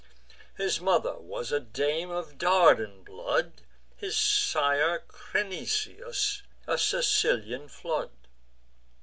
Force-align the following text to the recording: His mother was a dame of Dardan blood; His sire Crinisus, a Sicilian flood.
His 0.57 0.79
mother 0.81 1.19
was 1.19 1.51
a 1.51 1.59
dame 1.59 2.09
of 2.09 2.39
Dardan 2.39 3.03
blood; 3.03 3.61
His 3.95 4.17
sire 4.17 5.03
Crinisus, 5.07 6.41
a 6.65 6.79
Sicilian 6.79 7.67
flood. 7.67 8.09